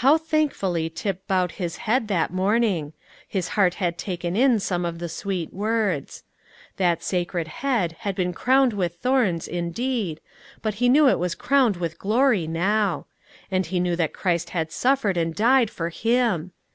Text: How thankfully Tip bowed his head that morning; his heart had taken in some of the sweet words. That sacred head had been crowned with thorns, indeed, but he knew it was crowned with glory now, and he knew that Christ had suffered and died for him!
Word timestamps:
How 0.00 0.16
thankfully 0.16 0.88
Tip 0.88 1.26
bowed 1.28 1.52
his 1.60 1.76
head 1.84 2.08
that 2.08 2.32
morning; 2.32 2.94
his 3.28 3.48
heart 3.48 3.74
had 3.74 3.98
taken 3.98 4.34
in 4.34 4.58
some 4.58 4.86
of 4.86 5.00
the 5.00 5.08
sweet 5.10 5.52
words. 5.52 6.24
That 6.78 7.02
sacred 7.02 7.46
head 7.46 7.92
had 7.98 8.14
been 8.14 8.32
crowned 8.32 8.72
with 8.72 8.94
thorns, 8.96 9.46
indeed, 9.46 10.18
but 10.62 10.76
he 10.80 10.88
knew 10.88 11.10
it 11.10 11.18
was 11.18 11.34
crowned 11.34 11.76
with 11.76 11.98
glory 11.98 12.46
now, 12.46 13.04
and 13.50 13.66
he 13.66 13.80
knew 13.80 13.96
that 13.96 14.14
Christ 14.14 14.48
had 14.56 14.72
suffered 14.72 15.18
and 15.18 15.34
died 15.34 15.68
for 15.68 15.90
him! 15.90 16.52